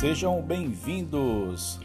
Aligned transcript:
Sejam 0.00 0.40
bem-vindos 0.40 1.78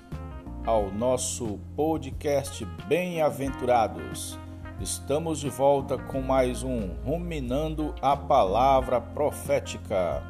ao 0.66 0.90
nosso 0.90 1.60
podcast 1.76 2.64
Bem-aventurados. 2.88 4.40
Estamos 4.80 5.42
de 5.42 5.50
volta 5.50 5.98
com 5.98 6.22
mais 6.22 6.64
um 6.64 6.94
Ruminando 7.04 7.94
a 8.02 8.16
Palavra 8.16 9.02
Profética. 9.02 10.24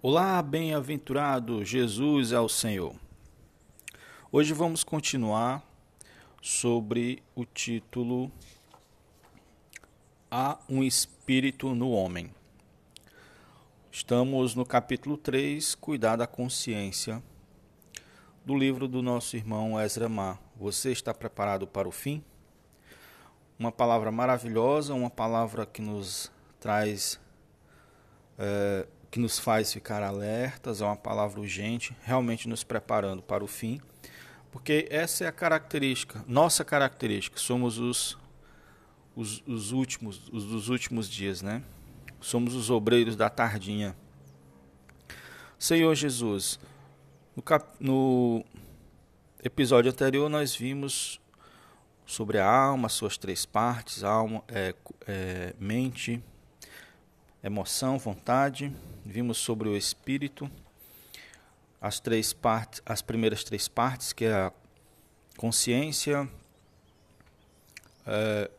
Olá, 0.00 0.40
bem-aventurado, 0.40 1.62
Jesus 1.62 2.32
é 2.32 2.40
o 2.40 2.48
Senhor. 2.48 2.94
Hoje 4.32 4.54
vamos 4.54 4.82
continuar 4.82 5.62
sobre 6.40 7.22
o 7.36 7.44
título 7.44 8.32
Há 10.30 10.58
um 10.68 10.84
Espírito 10.84 11.74
no 11.74 11.90
Homem. 11.90 12.30
Estamos 13.90 14.54
no 14.54 14.66
capítulo 14.66 15.16
3, 15.16 15.74
Cuidar 15.74 16.16
da 16.16 16.26
Consciência, 16.26 17.22
do 18.44 18.54
livro 18.54 18.86
do 18.86 19.00
nosso 19.00 19.36
irmão 19.36 19.80
Ezra 19.80 20.06
Mar. 20.06 20.38
Você 20.54 20.92
está 20.92 21.14
preparado 21.14 21.66
para 21.66 21.88
o 21.88 21.90
fim? 21.90 22.22
Uma 23.58 23.72
palavra 23.72 24.12
maravilhosa, 24.12 24.92
uma 24.92 25.08
palavra 25.08 25.64
que 25.64 25.80
nos 25.80 26.30
traz, 26.60 27.18
é, 28.38 28.86
que 29.10 29.18
nos 29.18 29.38
faz 29.38 29.72
ficar 29.72 30.02
alertas, 30.02 30.82
é 30.82 30.84
uma 30.84 30.94
palavra 30.94 31.40
urgente, 31.40 31.96
realmente 32.02 32.46
nos 32.50 32.62
preparando 32.62 33.22
para 33.22 33.42
o 33.42 33.46
fim, 33.46 33.80
porque 34.52 34.86
essa 34.90 35.24
é 35.24 35.26
a 35.26 35.32
característica, 35.32 36.22
nossa 36.28 36.66
característica, 36.66 37.38
somos 37.38 37.78
os, 37.78 38.18
os, 39.18 39.42
os 39.48 39.72
últimos, 39.72 40.28
os 40.32 40.44
dos 40.44 40.68
últimos 40.68 41.10
dias, 41.10 41.42
né? 41.42 41.60
somos 42.20 42.54
os 42.54 42.70
obreiros 42.70 43.16
da 43.16 43.28
tardinha. 43.28 43.96
Senhor 45.58 45.92
Jesus, 45.96 46.58
no, 47.34 47.42
cap... 47.42 47.68
no 47.80 48.44
episódio 49.42 49.90
anterior 49.90 50.28
nós 50.28 50.54
vimos 50.54 51.20
sobre 52.06 52.38
a 52.38 52.48
alma, 52.48 52.88
suas 52.88 53.18
três 53.18 53.44
partes, 53.44 54.04
alma, 54.04 54.42
é, 54.46 54.72
é, 55.06 55.54
mente, 55.58 56.22
emoção, 57.42 57.98
vontade. 57.98 58.72
Vimos 59.04 59.38
sobre 59.38 59.68
o 59.68 59.76
espírito, 59.76 60.48
as 61.80 61.98
três 61.98 62.32
partes, 62.32 62.80
as 62.86 63.02
primeiras 63.02 63.42
três 63.42 63.66
partes, 63.66 64.12
que 64.12 64.26
é 64.26 64.32
a 64.32 64.52
consciência, 65.36 66.28
é, 68.06 68.50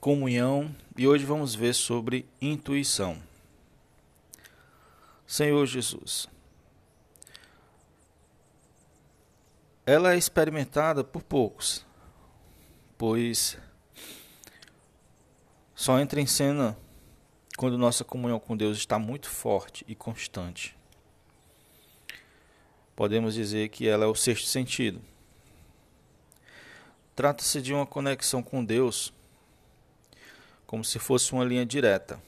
comunhão 0.00 0.74
e 0.96 1.06
hoje 1.06 1.26
vamos 1.26 1.54
ver 1.54 1.74
sobre 1.74 2.26
intuição. 2.40 3.22
Senhor 5.26 5.64
Jesus, 5.66 6.26
ela 9.84 10.14
é 10.14 10.16
experimentada 10.16 11.04
por 11.04 11.22
poucos, 11.22 11.86
pois 12.96 13.58
só 15.74 16.00
entra 16.00 16.20
em 16.20 16.26
cena 16.26 16.76
quando 17.56 17.76
nossa 17.76 18.02
comunhão 18.02 18.40
com 18.40 18.56
Deus 18.56 18.78
está 18.78 18.98
muito 18.98 19.28
forte 19.28 19.84
e 19.86 19.94
constante. 19.94 20.76
Podemos 22.96 23.34
dizer 23.34 23.68
que 23.68 23.86
ela 23.86 24.04
é 24.04 24.08
o 24.08 24.14
sexto 24.14 24.46
sentido. 24.46 25.00
Trata-se 27.14 27.60
de 27.60 27.72
uma 27.72 27.86
conexão 27.86 28.42
com 28.42 28.64
Deus 28.64 29.12
como 30.70 30.84
se 30.84 31.00
fosse 31.00 31.32
uma 31.32 31.44
linha 31.44 31.66
direta, 31.66 32.22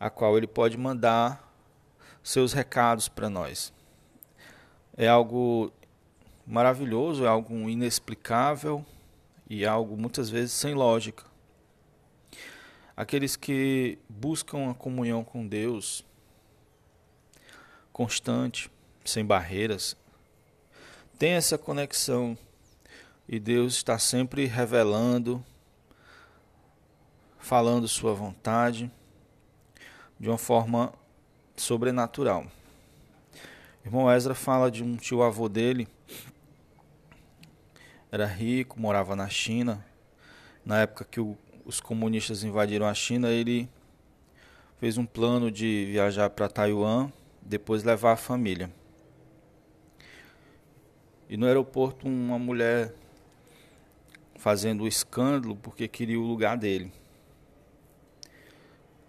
a 0.00 0.10
qual 0.10 0.36
ele 0.36 0.48
pode 0.48 0.76
mandar 0.76 1.48
seus 2.24 2.52
recados 2.52 3.08
para 3.08 3.30
nós. 3.30 3.72
É 4.96 5.06
algo 5.06 5.72
maravilhoso, 6.44 7.24
é 7.24 7.28
algo 7.28 7.54
inexplicável 7.70 8.84
e 9.48 9.62
é 9.62 9.68
algo 9.68 9.96
muitas 9.96 10.28
vezes 10.28 10.50
sem 10.50 10.74
lógica. 10.74 11.22
Aqueles 12.96 13.36
que 13.36 13.96
buscam 14.08 14.72
a 14.72 14.74
comunhão 14.74 15.22
com 15.22 15.46
Deus 15.46 16.04
constante, 17.92 18.68
sem 19.04 19.24
barreiras, 19.24 19.96
têm 21.16 21.34
essa 21.34 21.56
conexão 21.56 22.36
e 23.28 23.38
Deus 23.38 23.74
está 23.74 24.00
sempre 24.00 24.46
revelando 24.46 25.44
falando 27.48 27.88
sua 27.88 28.12
vontade 28.12 28.90
de 30.20 30.28
uma 30.28 30.36
forma 30.36 30.92
sobrenatural. 31.56 32.44
O 33.82 33.88
irmão 33.88 34.12
Ezra 34.12 34.34
fala 34.34 34.70
de 34.70 34.84
um 34.84 34.96
tio 34.96 35.22
avô 35.22 35.48
dele, 35.48 35.88
era 38.12 38.26
rico, 38.26 38.78
morava 38.78 39.16
na 39.16 39.30
China. 39.30 39.82
Na 40.62 40.80
época 40.80 41.06
que 41.06 41.20
o, 41.20 41.38
os 41.64 41.80
comunistas 41.80 42.44
invadiram 42.44 42.84
a 42.84 42.92
China, 42.92 43.30
ele 43.30 43.66
fez 44.76 44.98
um 44.98 45.06
plano 45.06 45.50
de 45.50 45.86
viajar 45.86 46.28
para 46.28 46.50
Taiwan, 46.50 47.10
depois 47.40 47.82
levar 47.82 48.12
a 48.12 48.16
família. 48.16 48.70
E 51.30 51.38
no 51.38 51.46
aeroporto, 51.46 52.06
uma 52.06 52.38
mulher 52.38 52.92
fazendo 54.36 54.86
escândalo 54.86 55.56
porque 55.56 55.88
queria 55.88 56.20
o 56.20 56.26
lugar 56.26 56.58
dele. 56.58 56.97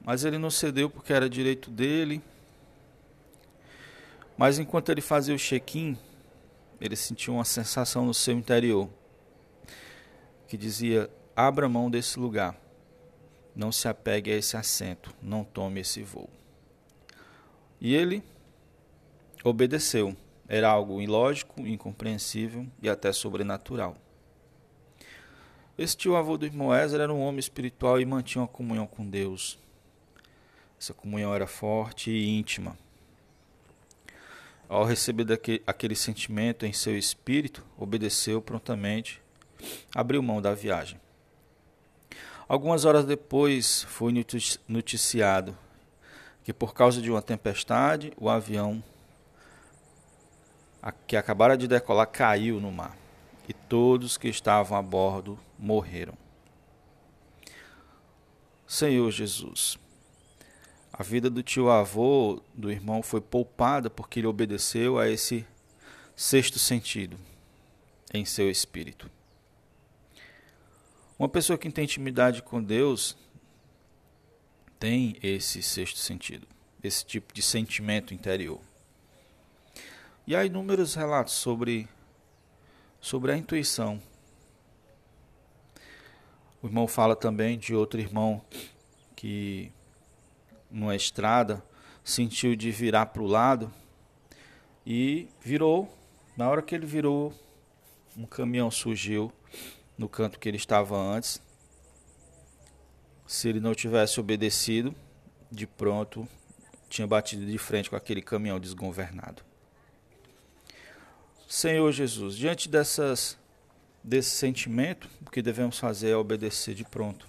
Mas 0.10 0.26
ele 0.26 0.40
não 0.40 0.50
cedeu 0.50 0.90
porque 0.90 1.14
era 1.14 1.30
direito 1.30 1.70
dele. 1.70 2.20
Mas 4.36 4.58
enquanto 4.58 4.90
ele 4.90 5.02
fazia 5.02 5.36
o 5.36 5.38
check-in, 5.38 5.96
ele 6.82 6.96
sentiu 6.96 7.36
uma 7.36 7.46
sensação 7.46 8.08
no 8.08 8.14
seu 8.16 8.36
interior 8.36 8.90
que 10.48 10.58
dizia: 10.58 11.08
abra 11.36 11.70
mão 11.70 11.92
desse 11.92 12.20
lugar, 12.20 12.60
não 13.56 13.72
se 13.72 13.88
apegue 13.88 14.32
a 14.32 14.36
esse 14.36 14.58
assento, 14.58 15.14
não 15.22 15.44
tome 15.44 15.82
esse 15.82 16.02
voo. 16.02 16.28
E 17.80 17.94
ele 17.94 18.24
obedeceu. 19.44 20.18
Era 20.48 20.70
algo 20.70 21.00
ilógico, 21.00 21.62
incompreensível 21.62 22.66
e 22.82 22.90
até 22.90 23.14
sobrenatural. 23.14 23.96
Esse 25.78 25.96
tio 25.96 26.16
avô 26.16 26.36
do 26.36 26.48
irmão 26.48 26.74
Ezra 26.74 27.04
era 27.04 27.14
um 27.14 27.22
homem 27.22 27.40
espiritual 27.40 28.02
e 28.02 28.06
mantinha 28.08 28.42
uma 28.42 28.48
comunhão 28.48 28.88
com 28.88 29.08
Deus. 29.08 29.60
Essa 30.80 30.94
comunhão 30.94 31.36
era 31.36 31.46
forte 31.46 32.10
e 32.10 32.40
íntima. 32.40 32.78
Ao 34.70 34.86
receber 34.86 35.26
daquele, 35.26 35.62
aquele 35.68 35.96
sentimento 35.96 36.66
em 36.66 36.72
seu 36.72 36.98
espírito, 36.98 37.66
obedeceu 37.78 38.42
prontamente, 38.42 39.22
abriu 39.94 40.24
mão 40.24 40.42
da 40.42 40.54
viagem. 40.54 41.00
Algumas 42.48 42.86
horas 42.86 43.04
depois, 43.06 43.84
foi 43.84 44.14
noticiado 44.68 45.58
que, 46.44 46.54
por 46.54 46.74
causa 46.74 47.02
de 47.02 47.12
uma 47.12 47.22
tempestade, 47.22 48.14
o 48.18 48.30
avião 48.30 48.82
que 51.06 51.18
acabara 51.18 51.58
de 51.58 51.68
decolar 51.68 52.08
caiu 52.08 52.60
no 52.62 52.72
mar 52.72 52.96
e 53.48 53.54
todos 53.54 54.18
que 54.18 54.30
estavam 54.30 54.78
a 54.78 54.82
bordo 54.82 55.38
morreram. 55.58 56.14
Senhor 58.66 59.12
Jesus, 59.12 59.78
a 61.00 61.04
vida 61.04 61.30
do 61.30 61.42
tio 61.42 61.70
avô 61.70 62.42
do 62.54 62.70
irmão 62.70 63.02
foi 63.02 63.22
poupada 63.22 63.90
porque 63.90 64.20
ele 64.20 64.28
obedeceu 64.28 65.00
a 65.00 65.08
esse 65.08 65.48
sexto 66.14 66.60
sentido 66.60 67.18
em 68.14 68.26
seu 68.26 68.52
espírito. 68.52 69.10
Uma 71.18 71.30
pessoa 71.30 71.58
que 71.58 71.72
tem 71.72 71.86
intimidade 71.86 72.44
com 72.44 72.62
Deus 72.62 73.16
tem 74.78 75.16
esse 75.24 75.64
sexto 75.64 76.00
sentido, 76.00 76.46
esse 76.84 77.06
tipo 77.06 77.34
de 77.34 77.42
sentimento 77.42 78.14
interior. 78.14 78.60
E 80.28 80.36
há 80.36 80.44
inúmeros 80.44 80.96
relatos 80.96 81.34
sobre, 81.34 81.88
sobre 83.00 83.32
a 83.32 83.38
intuição. 83.38 84.02
O 86.62 86.68
irmão 86.68 86.90
fala 86.90 87.16
também 87.16 87.58
de 87.58 87.74
outro 87.74 88.02
irmão 88.02 88.42
que 89.16 89.72
numa 90.70 90.96
estrada, 90.96 91.64
sentiu 92.04 92.56
de 92.56 92.72
virar 92.72 93.08
para 93.08 93.22
o 93.22 93.28
lado 93.28 93.72
e 94.86 95.28
virou. 95.42 95.94
Na 96.36 96.50
hora 96.50 96.62
que 96.62 96.74
ele 96.74 96.86
virou, 96.86 97.34
um 98.16 98.26
caminhão 98.26 98.72
surgiu 98.72 99.32
no 99.98 100.08
canto 100.08 100.40
que 100.40 100.48
ele 100.48 100.58
estava 100.58 100.98
antes. 100.98 101.42
Se 103.28 103.50
ele 103.50 103.60
não 103.60 103.76
tivesse 103.76 104.20
obedecido, 104.20 104.96
de 105.52 105.68
pronto 105.68 106.28
tinha 106.90 107.06
batido 107.06 107.46
de 107.46 107.58
frente 107.58 107.90
com 107.90 107.96
aquele 107.96 108.22
caminhão 108.22 108.60
desgovernado. 108.60 109.44
Senhor 111.48 111.92
Jesus, 111.92 112.36
diante 112.36 112.68
dessas 112.68 113.38
desse 114.04 114.32
sentimento, 114.32 115.10
o 115.26 115.30
que 115.30 115.42
devemos 115.42 115.78
fazer 115.78 116.10
é 116.10 116.16
obedecer 116.16 116.74
de 116.74 116.84
pronto. 116.84 117.29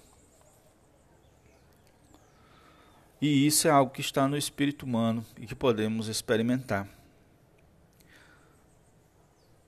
E 3.20 3.46
isso 3.46 3.68
é 3.68 3.70
algo 3.70 3.92
que 3.92 4.00
está 4.00 4.26
no 4.26 4.36
espírito 4.36 4.86
humano 4.86 5.24
e 5.38 5.46
que 5.46 5.54
podemos 5.54 6.08
experimentar. 6.08 6.88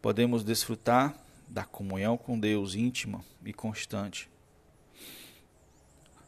Podemos 0.00 0.42
desfrutar 0.42 1.14
da 1.46 1.62
comunhão 1.62 2.16
com 2.16 2.38
Deus 2.38 2.74
íntima 2.74 3.22
e 3.44 3.52
constante, 3.52 4.28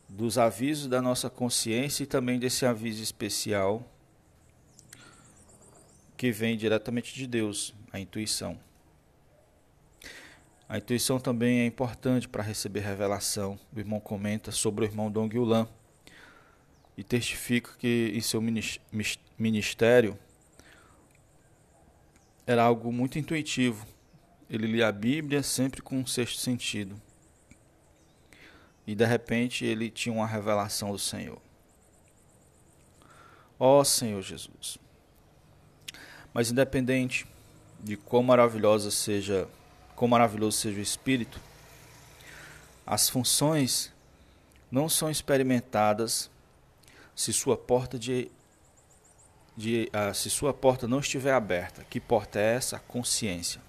dos 0.07 0.37
avisos 0.37 0.87
da 0.87 1.01
nossa 1.01 1.31
consciência 1.31 2.05
e 2.05 2.07
também 2.07 2.39
desse 2.39 2.67
aviso 2.67 3.03
especial 3.03 3.83
que 6.15 6.31
vem 6.31 6.59
diretamente 6.59 7.15
de 7.15 7.27
Deus, 7.27 7.75
a 7.91 7.99
intuição. 7.99 8.59
A 10.69 10.77
intuição 10.77 11.19
também 11.19 11.61
é 11.61 11.67
importante 11.67 12.29
para 12.29 12.43
receber 12.43 12.81
revelação. 12.81 13.59
O 13.75 13.79
irmão 13.79 13.99
comenta 13.99 14.53
sobre 14.53 14.85
o 14.85 14.89
irmão 14.89 15.11
Dong 15.11 15.35
Yulan 15.35 15.67
e 16.97 17.03
testifica 17.03 17.73
que 17.79 18.13
em 18.15 18.21
seu 18.21 18.41
ministério 19.39 20.19
era 22.47 22.63
algo 22.63 22.93
muito 22.93 23.19
intuitivo. 23.19 23.87
Ele 24.49 24.67
lia 24.67 24.89
a 24.89 24.93
Bíblia 24.93 25.43
sempre 25.43 25.83
com 25.83 25.99
um 25.99 26.07
sexto 26.07 26.39
sentido. 26.39 27.01
E 28.87 28.95
de 28.95 29.05
repente 29.05 29.65
ele 29.65 29.91
tinha 29.91 30.13
uma 30.13 30.27
revelação 30.27 30.93
do 30.93 30.99
Senhor. 30.99 31.41
Ó 33.59 33.81
oh, 33.81 33.85
Senhor 33.85 34.21
Jesus. 34.23 34.79
Mas 36.33 36.51
independente 36.51 37.27
de 37.81 37.97
quão 37.97 38.23
maravilhosa 38.23 38.91
seja, 38.91 39.49
quão 39.97 40.09
maravilhoso 40.09 40.59
seja 40.59 40.79
o 40.79 40.83
espírito, 40.83 41.41
as 42.87 43.09
funções 43.09 43.93
não 44.71 44.89
são 44.89 45.11
experimentadas 45.11 46.31
se 47.15 47.33
sua 47.33 47.57
porta 47.57 47.99
de, 47.99 48.31
de 49.57 49.91
uh, 49.95 50.15
se 50.15 50.29
sua 50.29 50.53
porta 50.53 50.89
não 50.89 50.99
estiver 50.99 51.33
aberta. 51.33 51.85
Que 51.85 52.01
porta 52.01 52.39
é 52.39 52.55
essa? 52.57 52.77
A 52.77 52.81
consciência. 52.81 53.61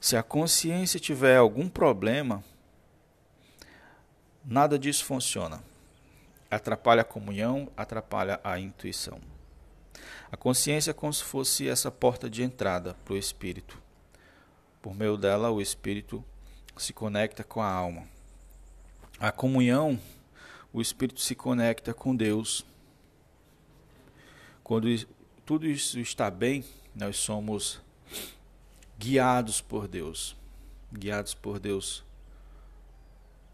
Se 0.00 0.16
a 0.16 0.22
consciência 0.22 0.98
tiver 0.98 1.36
algum 1.36 1.68
problema, 1.68 2.42
nada 4.44 4.78
disso 4.78 5.04
funciona. 5.04 5.62
Atrapalha 6.50 7.02
a 7.02 7.04
comunhão, 7.04 7.70
atrapalha 7.76 8.40
a 8.42 8.58
intuição. 8.58 9.20
A 10.32 10.36
consciência 10.36 10.90
é 10.90 10.94
como 10.94 11.12
se 11.12 11.22
fosse 11.22 11.68
essa 11.68 11.90
porta 11.90 12.30
de 12.30 12.42
entrada 12.42 12.96
para 13.04 13.14
o 13.14 13.16
espírito. 13.16 13.80
Por 14.80 14.94
meio 14.94 15.16
dela, 15.16 15.50
o 15.50 15.60
espírito 15.60 16.24
se 16.76 16.92
conecta 16.92 17.44
com 17.44 17.60
a 17.60 17.70
alma. 17.70 18.08
A 19.18 19.30
comunhão 19.30 20.00
o 20.72 20.80
espírito 20.80 21.20
se 21.20 21.34
conecta 21.34 21.92
com 21.92 22.14
Deus. 22.14 22.64
Quando 24.62 24.86
tudo 25.44 25.66
isso 25.66 25.98
está 25.98 26.30
bem, 26.30 26.64
nós 26.94 27.16
somos 27.16 27.80
guiados 28.98 29.60
por 29.60 29.88
Deus, 29.88 30.36
guiados 30.92 31.34
por 31.34 31.58
Deus 31.58 32.04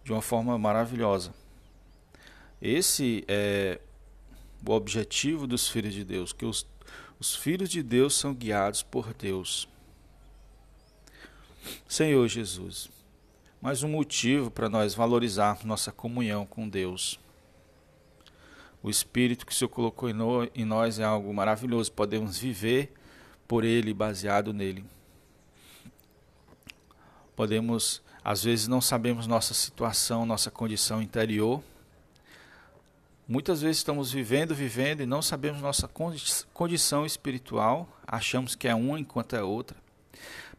de 0.07 0.13
uma 0.13 0.23
forma 0.23 0.57
maravilhosa. 0.57 1.35
Esse 2.63 3.25
é 3.27 3.81
o 4.65 4.71
objetivo 4.71 5.49
dos 5.49 5.69
filhos 5.69 5.93
de 5.93 6.05
Deus, 6.05 6.33
que 6.33 6.45
os, 6.45 6.65
os 7.19 7.35
filhos 7.35 7.69
de 7.69 7.83
Deus 7.83 8.15
são 8.15 8.33
guiados 8.33 8.85
por 8.85 9.13
Deus. 9.13 9.69
Senhor 11.89 12.29
Jesus, 12.29 12.89
mais 13.61 13.83
um 13.83 13.89
motivo 13.89 14.51
para 14.51 14.69
nós 14.69 14.95
valorizarmos 14.95 15.65
nossa 15.65 15.91
comunhão 15.91 16.47
com 16.47 16.69
Deus. 16.69 17.19
O 18.83 18.91
Espírito 18.91 19.47
que 19.47 19.53
o 19.53 19.55
Senhor 19.55 19.71
colocou 19.71 20.09
em 20.09 20.65
nós 20.65 20.99
é 20.99 21.05
algo 21.05 21.33
maravilhoso, 21.33 21.91
podemos 21.91 22.39
viver 22.39 22.93
por 23.49 23.65
Ele, 23.65 23.93
baseado 23.93 24.53
nele. 24.53 24.85
Podemos, 27.35 28.03
às 28.23 28.45
vezes, 28.45 28.69
não 28.69 28.81
sabemos 28.81 29.27
nossa 29.27 29.55
situação, 29.55 30.25
nossa 30.25 30.51
condição 30.51 31.03
interior. 31.03 31.63
Muitas 33.27 33.63
vezes 33.63 33.79
estamos 33.79 34.13
vivendo, 34.13 34.55
vivendo 34.55 35.01
e 35.01 35.07
não 35.07 35.21
sabemos 35.21 35.61
nossa 35.61 35.91
condição 36.53 37.05
espiritual, 37.05 37.89
achamos 38.07 38.55
que 38.55 38.69
é 38.69 38.75
uma 38.75 39.01
enquanto 39.01 39.35
é 39.35 39.43
outra. 39.43 39.77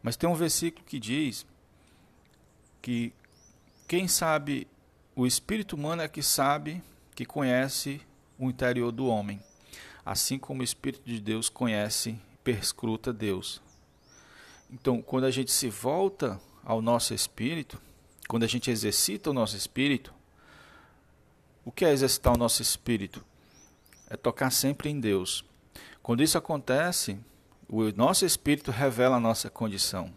Mas 0.02 0.16
tem 0.16 0.28
um 0.28 0.34
versículo 0.34 0.84
que 0.84 0.98
diz 0.98 1.46
que 2.80 3.12
quem 3.86 4.06
sabe, 4.06 4.66
o 5.16 5.26
espírito 5.26 5.74
humano 5.76 6.02
é 6.02 6.08
que 6.08 6.22
sabe, 6.22 6.82
que 7.14 7.24
conhece 7.24 8.00
o 8.38 8.48
interior 8.48 8.92
do 8.92 9.06
homem, 9.06 9.40
assim 10.04 10.38
como 10.38 10.60
o 10.60 10.64
espírito 10.64 11.02
de 11.04 11.20
Deus 11.20 11.48
conhece, 11.48 12.18
perscruta 12.44 13.12
Deus. 13.12 13.60
Então, 14.70 15.00
quando 15.00 15.24
a 15.24 15.30
gente 15.30 15.50
se 15.50 15.68
volta 15.68 16.40
ao 16.62 16.82
nosso 16.82 17.14
espírito, 17.14 17.80
quando 18.28 18.44
a 18.44 18.46
gente 18.46 18.70
exercita 18.70 19.30
o 19.30 19.32
nosso 19.32 19.56
espírito, 19.56 20.12
o 21.64 21.72
que 21.72 21.84
é 21.84 21.90
exercitar 21.90 22.34
o 22.34 22.38
nosso 22.38 22.62
espírito? 22.62 23.24
É 24.08 24.16
tocar 24.16 24.50
sempre 24.50 24.90
em 24.90 25.00
Deus. 25.00 25.44
Quando 26.02 26.22
isso 26.22 26.38
acontece, 26.38 27.18
o 27.68 27.82
nosso 27.92 28.24
espírito 28.24 28.70
revela 28.70 29.16
a 29.16 29.20
nossa 29.20 29.50
condição. 29.50 30.12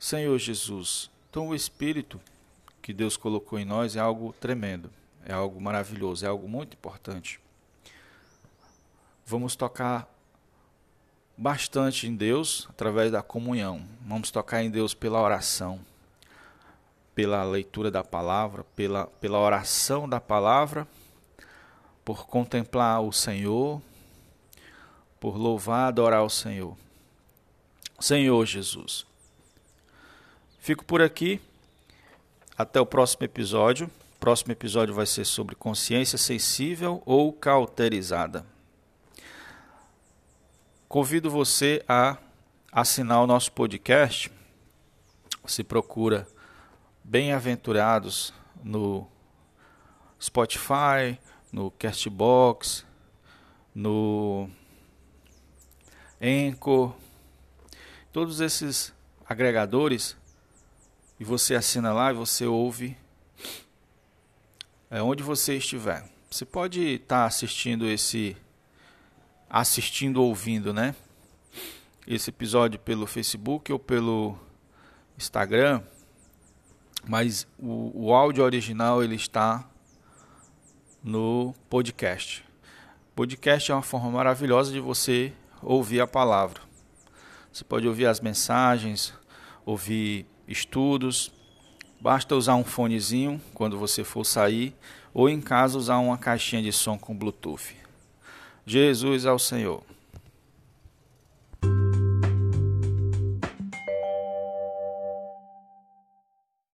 Senhor 0.00 0.38
Jesus, 0.38 1.10
então 1.28 1.48
o 1.48 1.54
Espírito 1.54 2.18
que 2.80 2.90
Deus 2.90 3.18
colocou 3.18 3.58
em 3.58 3.66
nós 3.66 3.96
é 3.96 4.00
algo 4.00 4.34
tremendo, 4.40 4.90
é 5.26 5.32
algo 5.34 5.60
maravilhoso, 5.60 6.24
é 6.24 6.28
algo 6.28 6.48
muito 6.48 6.72
importante. 6.72 7.38
Vamos 9.26 9.54
tocar 9.54 10.08
bastante 11.36 12.06
em 12.06 12.16
Deus 12.16 12.66
através 12.70 13.12
da 13.12 13.22
comunhão. 13.22 13.82
Vamos 14.00 14.30
tocar 14.30 14.62
em 14.62 14.70
Deus 14.70 14.94
pela 14.94 15.20
oração, 15.20 15.78
pela 17.14 17.44
leitura 17.44 17.90
da 17.90 18.02
palavra, 18.02 18.64
pela, 18.74 19.06
pela 19.06 19.38
oração 19.38 20.08
da 20.08 20.18
palavra, 20.18 20.88
por 22.06 22.26
contemplar 22.26 23.02
o 23.02 23.12
Senhor, 23.12 23.82
por 25.20 25.36
louvar, 25.36 25.88
adorar 25.88 26.24
o 26.24 26.30
Senhor. 26.30 26.74
Senhor 28.00 28.46
Jesus, 28.46 29.06
Fico 30.60 30.84
por 30.84 31.00
aqui. 31.00 31.40
Até 32.56 32.78
o 32.78 32.84
próximo 32.84 33.24
episódio. 33.24 33.86
O 34.16 34.20
próximo 34.20 34.52
episódio 34.52 34.94
vai 34.94 35.06
ser 35.06 35.24
sobre 35.24 35.56
consciência 35.56 36.18
sensível 36.18 37.02
ou 37.06 37.32
cauterizada. 37.32 38.44
Convido 40.86 41.30
você 41.30 41.82
a 41.88 42.18
assinar 42.70 43.22
o 43.22 43.26
nosso 43.26 43.50
podcast. 43.52 44.30
Você 45.42 45.64
procura 45.64 46.28
Bem-aventurados 47.02 48.34
no 48.62 49.08
Spotify, 50.20 51.18
no 51.50 51.70
Castbox, 51.70 52.84
no 53.74 54.48
Anchor, 56.20 56.94
todos 58.12 58.40
esses 58.40 58.92
agregadores 59.26 60.19
e 61.20 61.24
você 61.24 61.54
assina 61.54 61.92
lá 61.92 62.10
e 62.10 62.14
você 62.14 62.46
ouve 62.46 62.96
é, 64.90 65.02
onde 65.02 65.22
você 65.22 65.58
estiver. 65.58 66.10
Você 66.30 66.46
pode 66.46 66.80
estar 66.94 67.20
tá 67.20 67.24
assistindo 67.26 67.86
esse 67.86 68.34
assistindo 69.48 70.22
ouvindo, 70.22 70.72
né? 70.72 70.94
Esse 72.06 72.30
episódio 72.30 72.78
pelo 72.78 73.06
Facebook 73.06 73.70
ou 73.70 73.78
pelo 73.78 74.38
Instagram, 75.18 75.82
mas 77.06 77.46
o, 77.58 78.06
o 78.06 78.14
áudio 78.14 78.42
original 78.42 79.04
ele 79.04 79.16
está 79.16 79.68
no 81.04 81.54
podcast. 81.68 82.44
Podcast 83.14 83.70
é 83.70 83.74
uma 83.74 83.82
forma 83.82 84.10
maravilhosa 84.10 84.72
de 84.72 84.80
você 84.80 85.32
ouvir 85.62 86.00
a 86.00 86.06
palavra. 86.06 86.62
Você 87.52 87.64
pode 87.64 87.86
ouvir 87.86 88.06
as 88.06 88.20
mensagens, 88.20 89.12
ouvir 89.66 90.26
estudos. 90.50 91.32
Basta 92.00 92.34
usar 92.34 92.56
um 92.56 92.64
fonezinho 92.64 93.40
quando 93.54 93.78
você 93.78 94.02
for 94.04 94.24
sair 94.24 94.74
ou 95.14 95.28
em 95.28 95.40
casa 95.40 95.78
usar 95.78 95.98
uma 95.98 96.18
caixinha 96.18 96.62
de 96.62 96.72
som 96.72 96.98
com 96.98 97.16
Bluetooth. 97.16 97.76
Jesus 98.66 99.24
ao 99.24 99.38
Senhor. 99.38 99.82